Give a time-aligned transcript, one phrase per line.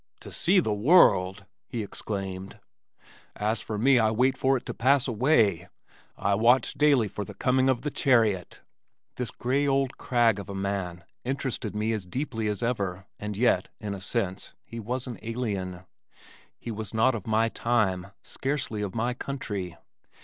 [0.21, 2.59] "To see the world!" he exclaimed.
[3.35, 5.69] "As for me I wait for it to pass away.
[6.17, 8.61] I watch daily for the coming of the Chariot."
[9.17, 13.69] This gray old crag of a man interested me as deeply as ever and yet,
[13.79, 15.81] in a sense, he was an alien.
[16.57, 19.77] He was not of my time scarcely of my country.